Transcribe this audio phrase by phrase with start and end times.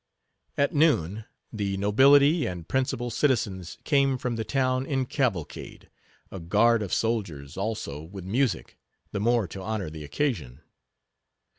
[0.57, 5.91] At noon, the nobility and principal citizens came from the town in cavalcade,
[6.31, 8.79] a guard of soldiers, also, with music,
[9.11, 10.61] the more to honor the occasion.